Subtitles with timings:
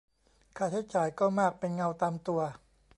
[0.57, 2.41] ค่าใช้จ่ายก็มากเป็นเงาตามตัว